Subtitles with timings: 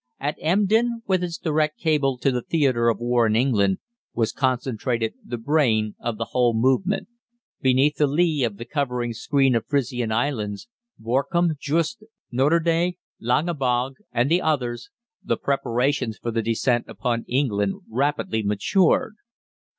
[0.19, 3.77] At Emden, with its direct cable to the theatre of war in England,
[4.15, 7.07] was concentrated the brain of the whole movement.
[7.61, 10.67] Beneath the lee of the covering screen of Frisian Islands,
[10.97, 12.01] Borkum, Juist,
[12.31, 14.89] Norderney, Langebog, and the others,
[15.23, 19.17] the preparations for the descent upon England rapidly matured.